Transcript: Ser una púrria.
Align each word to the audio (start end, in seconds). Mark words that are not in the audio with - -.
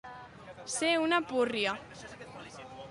Ser 0.77 0.89
una 1.03 1.21
púrria. 1.33 1.79